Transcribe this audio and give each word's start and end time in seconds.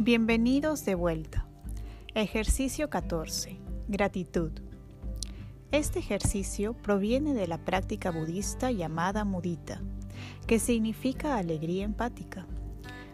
Bienvenidos 0.00 0.84
de 0.84 0.94
vuelta. 0.94 1.48
Ejercicio 2.14 2.88
14. 2.88 3.58
Gratitud. 3.88 4.52
Este 5.72 5.98
ejercicio 5.98 6.74
proviene 6.74 7.34
de 7.34 7.48
la 7.48 7.58
práctica 7.58 8.12
budista 8.12 8.70
llamada 8.70 9.24
mudita, 9.24 9.82
que 10.46 10.60
significa 10.60 11.36
alegría 11.36 11.84
empática. 11.84 12.46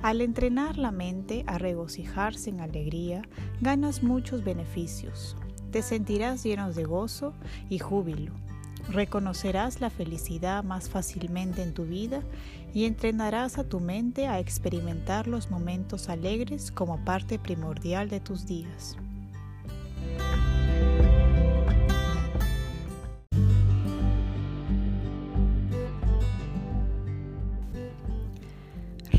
Al 0.00 0.22
entrenar 0.22 0.78
la 0.78 0.90
mente 0.90 1.44
a 1.46 1.58
regocijarse 1.58 2.48
en 2.48 2.62
alegría, 2.62 3.28
ganas 3.60 4.02
muchos 4.02 4.42
beneficios. 4.42 5.36
Te 5.70 5.82
sentirás 5.82 6.42
llenos 6.44 6.76
de 6.76 6.84
gozo 6.84 7.34
y 7.68 7.78
júbilo 7.78 8.32
Reconocerás 8.90 9.80
la 9.80 9.88
felicidad 9.88 10.64
más 10.64 10.90
fácilmente 10.90 11.62
en 11.62 11.74
tu 11.74 11.84
vida 11.84 12.22
y 12.74 12.86
entrenarás 12.86 13.56
a 13.58 13.64
tu 13.64 13.78
mente 13.78 14.26
a 14.26 14.40
experimentar 14.40 15.28
los 15.28 15.48
momentos 15.48 16.08
alegres 16.08 16.72
como 16.72 17.04
parte 17.04 17.38
primordial 17.38 18.08
de 18.08 18.18
tus 18.18 18.46
días. 18.46 18.96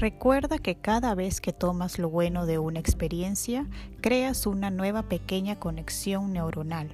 Recuerda 0.02 0.58
que 0.58 0.74
cada 0.74 1.14
vez 1.14 1.42
que 1.42 1.54
tomas 1.54 2.00
lo 2.00 2.10
bueno 2.10 2.48
de 2.48 2.58
una 2.58 2.80
experiencia, 2.80 3.68
creas 4.02 4.48
una 4.48 4.72
nueva 4.72 5.04
pequeña 5.04 5.60
conexión 5.60 6.34
neuronal 6.34 6.90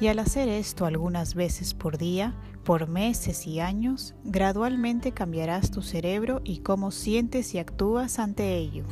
y 0.00 0.06
al 0.06 0.20
hacer 0.20 0.48
esto 0.48 0.86
algunas 0.86 1.34
veces 1.34 1.74
por 1.74 1.98
día, 1.98 2.34
por 2.64 2.88
meses 2.88 3.46
y 3.46 3.60
años, 3.60 4.14
gradualmente 4.24 5.12
cambiarás 5.12 5.70
tu 5.70 5.82
cerebro 5.82 6.40
y 6.44 6.60
cómo 6.60 6.92
sientes 6.92 7.54
y 7.54 7.58
actúas 7.58 8.18
ante 8.18 8.56
ello. 8.56 8.84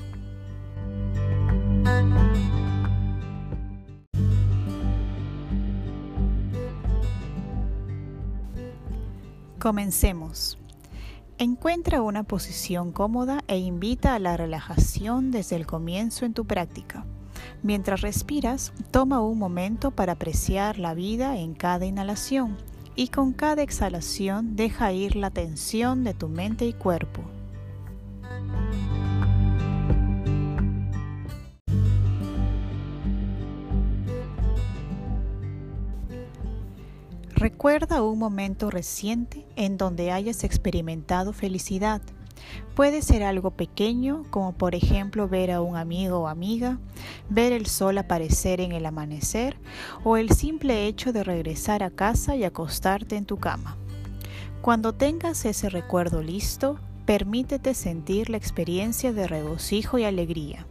Comencemos. 9.59 10.59
Encuentra 11.39 12.01
una 12.01 12.23
posición 12.23 12.93
cómoda 12.93 13.43
e 13.49 13.59
invita 13.59 14.15
a 14.15 14.21
la 14.21 14.37
relajación 14.37 15.33
desde 15.33 15.57
el 15.57 15.67
comienzo 15.67 16.25
en 16.25 16.33
tu 16.33 16.45
práctica. 16.45 17.05
Mientras 17.61 18.03
respiras, 18.03 18.73
toma 18.93 19.21
un 19.21 19.39
momento 19.39 19.91
para 19.91 20.13
apreciar 20.13 20.79
la 20.79 20.95
vida 20.95 21.37
en 21.37 21.55
cada 21.55 21.87
inhalación 21.87 22.57
y 22.95 23.09
con 23.09 23.33
cada 23.33 23.63
exhalación 23.63 24.55
deja 24.55 24.93
ir 24.93 25.17
la 25.17 25.31
tensión 25.31 26.05
de 26.05 26.15
tu 26.15 26.29
mente 26.29 26.67
y 26.67 26.73
cuerpo. 26.73 27.23
Recuerda 37.37 38.03
un 38.03 38.19
momento 38.19 38.71
reciente 38.71 39.47
en 39.57 39.77
donde 39.77 40.13
hayas 40.13 40.45
experimentado 40.45 41.33
felicidad 41.33 42.01
Puede 42.75 43.03
ser 43.03 43.23
algo 43.23 43.53
pequeño, 43.53 44.25
como 44.31 44.53
por 44.53 44.75
ejemplo 44.75 45.29
ver 45.29 45.53
a 45.53 45.61
un 45.61 45.77
amigo 45.77 46.19
o 46.21 46.29
amiga, 46.29 46.79
ver 47.31 47.53
el 47.53 47.67
sol 47.67 47.99
aparecer 47.99 48.61
en 48.61 48.73
el 48.73 48.85
amanecer 48.87 49.57
o 50.03 50.17
el 50.17 50.31
simple 50.31 50.87
hecho 50.87 51.13
de 51.13 51.23
regresar 51.23 51.83
a 51.83 51.91
casa 51.91 52.35
y 52.35 52.45
acostarte 52.45 53.17
en 53.17 53.27
tu 53.27 53.39
cama. 53.39 53.77
Cuando 54.61 54.93
tengas 54.93 55.45
ese 55.45 55.69
recuerdo 55.69 56.23
listo, 56.23 56.81
permítete 57.07 57.75
sentir 57.75 58.31
la 58.31 58.39
experiencia 58.39 59.13
de 59.13 59.29
regocijo 59.29 59.99
y 59.99 60.05
alegría. 60.05 60.67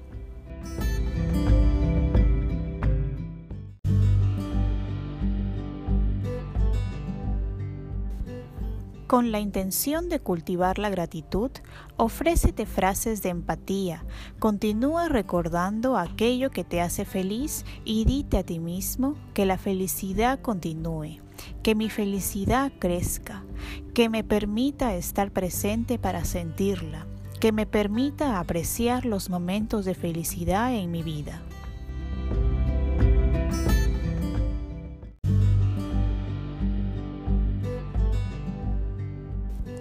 Con 9.14 9.32
la 9.32 9.40
intención 9.40 10.10
de 10.10 10.20
cultivar 10.20 10.80
la 10.80 10.90
gratitud, 10.90 11.52
ofrécete 11.98 12.66
frases 12.66 13.22
de 13.22 13.30
empatía, 13.30 14.04
continúa 14.40 15.08
recordando 15.08 15.98
aquello 15.98 16.50
que 16.50 16.64
te 16.64 16.82
hace 16.82 17.06
feliz 17.06 17.64
y 17.86 18.06
dite 18.06 18.40
a 18.40 18.44
ti 18.44 18.58
mismo 18.58 19.14
que 19.36 19.46
la 19.46 19.60
felicidad 19.60 20.40
continúe, 20.40 21.20
que 21.62 21.76
mi 21.76 21.92
felicidad 21.92 22.72
crezca, 22.80 23.44
que 23.94 24.10
me 24.10 24.24
permita 24.24 24.96
estar 24.96 25.30
presente 25.30 26.00
para 26.00 26.26
sentirla, 26.26 27.06
que 27.40 27.52
me 27.52 27.68
permita 27.68 28.40
apreciar 28.40 29.06
los 29.06 29.30
momentos 29.30 29.86
de 29.86 29.94
felicidad 29.94 30.74
en 30.74 30.90
mi 30.90 31.04
vida. 31.04 31.40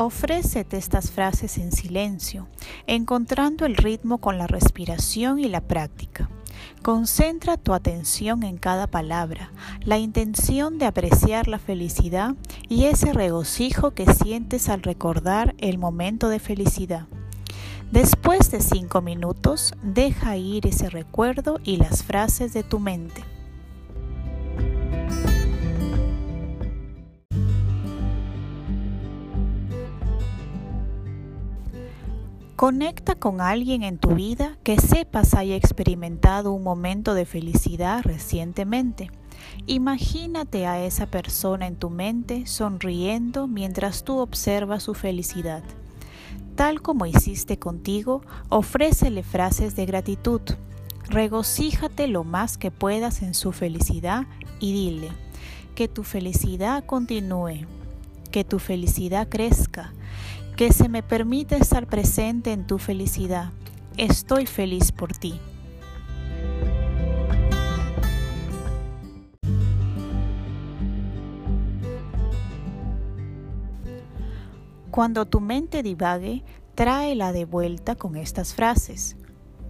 Ofrécete 0.04 0.78
estas 0.78 1.12
frases 1.12 1.58
en 1.58 1.70
silencio, 1.70 2.48
encontrando 2.88 3.66
el 3.66 3.76
ritmo 3.76 4.18
con 4.18 4.36
la 4.36 4.48
respiración 4.48 5.38
y 5.38 5.44
la 5.44 5.60
práctica. 5.60 6.28
Concentra 6.82 7.56
tu 7.56 7.72
atención 7.72 8.42
en 8.42 8.56
cada 8.56 8.88
palabra, 8.88 9.52
la 9.84 9.98
intención 9.98 10.78
de 10.78 10.86
apreciar 10.86 11.46
la 11.46 11.60
felicidad 11.60 12.34
y 12.68 12.86
ese 12.86 13.12
regocijo 13.12 13.92
que 13.92 14.12
sientes 14.12 14.68
al 14.68 14.82
recordar 14.82 15.54
el 15.58 15.78
momento 15.78 16.28
de 16.28 16.40
felicidad. 16.40 17.06
Después 17.92 18.50
de 18.50 18.60
cinco 18.60 19.02
minutos, 19.02 19.72
deja 19.84 20.36
ir 20.36 20.66
ese 20.66 20.90
recuerdo 20.90 21.60
y 21.62 21.76
las 21.76 22.02
frases 22.02 22.52
de 22.52 22.64
tu 22.64 22.80
mente. 22.80 23.22
Conecta 32.62 33.16
con 33.16 33.40
alguien 33.40 33.82
en 33.82 33.98
tu 33.98 34.14
vida 34.14 34.56
que 34.62 34.78
sepas 34.78 35.34
haya 35.34 35.56
experimentado 35.56 36.52
un 36.52 36.62
momento 36.62 37.12
de 37.12 37.24
felicidad 37.24 38.02
recientemente. 38.04 39.10
Imagínate 39.66 40.68
a 40.68 40.80
esa 40.80 41.06
persona 41.06 41.66
en 41.66 41.74
tu 41.74 41.90
mente 41.90 42.46
sonriendo 42.46 43.48
mientras 43.48 44.04
tú 44.04 44.18
observas 44.18 44.84
su 44.84 44.94
felicidad. 44.94 45.64
Tal 46.54 46.82
como 46.82 47.04
hiciste 47.04 47.58
contigo, 47.58 48.22
ofrécele 48.48 49.24
frases 49.24 49.74
de 49.74 49.84
gratitud. 49.84 50.42
Regocíjate 51.08 52.06
lo 52.06 52.22
más 52.22 52.58
que 52.58 52.70
puedas 52.70 53.22
en 53.22 53.34
su 53.34 53.50
felicidad 53.50 54.28
y 54.60 54.72
dile 54.72 55.08
que 55.74 55.88
tu 55.88 56.04
felicidad 56.04 56.84
continúe, 56.86 57.66
que 58.30 58.44
tu 58.44 58.60
felicidad 58.60 59.28
crezca, 59.28 59.92
que 60.62 60.72
se 60.72 60.88
me 60.88 61.02
permite 61.02 61.56
estar 61.56 61.88
presente 61.88 62.52
en 62.52 62.68
tu 62.68 62.78
felicidad. 62.78 63.50
Estoy 63.96 64.46
feliz 64.46 64.92
por 64.92 65.12
ti. 65.12 65.40
Cuando 74.92 75.26
tu 75.26 75.40
mente 75.40 75.82
divague, 75.82 76.44
tráela 76.76 77.32
de 77.32 77.44
vuelta 77.44 77.96
con 77.96 78.14
estas 78.14 78.54
frases. 78.54 79.16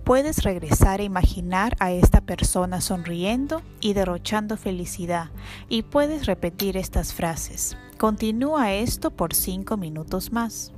Puedes 0.04 0.42
regresar 0.42 1.00
a 1.00 1.04
imaginar 1.04 1.74
a 1.80 1.90
esta 1.90 2.20
persona 2.20 2.82
sonriendo 2.82 3.62
y 3.80 3.94
derrochando 3.94 4.58
felicidad 4.58 5.30
y 5.70 5.84
puedes 5.84 6.26
repetir 6.26 6.76
estas 6.76 7.14
frases. 7.14 7.78
Continúa 7.96 8.74
esto 8.74 9.10
por 9.10 9.32
5 9.32 9.78
minutos 9.78 10.32
más. 10.32 10.74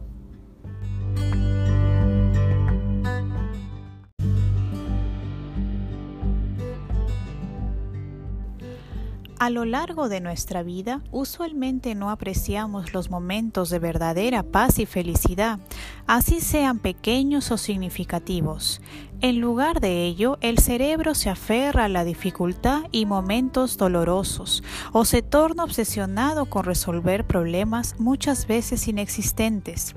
A 9.44 9.50
lo 9.50 9.66
largo 9.66 10.08
de 10.08 10.22
nuestra 10.22 10.62
vida, 10.62 11.02
usualmente 11.12 11.94
no 11.94 12.08
apreciamos 12.08 12.94
los 12.94 13.10
momentos 13.10 13.68
de 13.68 13.78
verdadera 13.78 14.42
paz 14.42 14.78
y 14.78 14.86
felicidad, 14.86 15.58
así 16.06 16.40
sean 16.40 16.78
pequeños 16.78 17.50
o 17.50 17.58
significativos. 17.58 18.80
En 19.20 19.42
lugar 19.42 19.80
de 19.80 20.06
ello, 20.06 20.38
el 20.40 20.60
cerebro 20.60 21.14
se 21.14 21.28
aferra 21.28 21.84
a 21.84 21.88
la 21.90 22.04
dificultad 22.04 22.84
y 22.90 23.04
momentos 23.04 23.76
dolorosos, 23.76 24.64
o 24.92 25.04
se 25.04 25.20
torna 25.20 25.64
obsesionado 25.64 26.46
con 26.46 26.64
resolver 26.64 27.26
problemas 27.26 28.00
muchas 28.00 28.46
veces 28.46 28.88
inexistentes. 28.88 29.94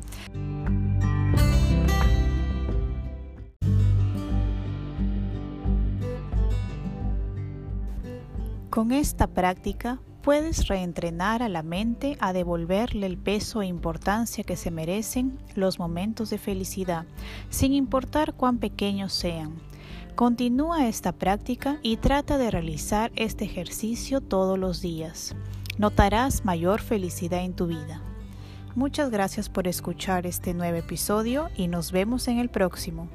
Con 8.78 8.92
esta 8.92 9.26
práctica 9.26 10.00
puedes 10.22 10.68
reentrenar 10.68 11.42
a 11.42 11.50
la 11.50 11.64
mente 11.64 12.16
a 12.20 12.32
devolverle 12.32 13.08
el 13.08 13.18
peso 13.18 13.64
e 13.64 13.66
importancia 13.66 14.44
que 14.44 14.56
se 14.56 14.70
merecen 14.70 15.40
los 15.56 15.80
momentos 15.80 16.30
de 16.30 16.38
felicidad, 16.38 17.08
sin 17.50 17.74
importar 17.74 18.36
cuán 18.36 18.60
pequeños 18.60 19.14
sean. 19.14 19.56
Continúa 20.14 20.88
esta 20.88 21.12
práctica 21.12 21.80
y 21.82 21.98
trata 21.98 22.38
de 22.38 22.52
realizar 22.52 23.12
este 23.16 23.46
ejercicio 23.46 24.22
todos 24.22 24.60
los 24.60 24.80
días. 24.80 25.34
Notarás 25.80 26.46
mayor 26.46 26.80
felicidad 26.80 27.44
en 27.44 27.56
tu 27.56 27.66
vida. 27.66 28.04
Muchas 28.76 29.10
gracias 29.10 29.50
por 29.50 29.68
escuchar 29.68 30.28
este 30.28 30.54
nuevo 30.54 30.78
episodio 30.78 31.50
y 31.56 31.68
nos 31.68 31.92
vemos 31.92 32.28
en 32.28 32.38
el 32.38 32.50
próximo. 32.50 33.10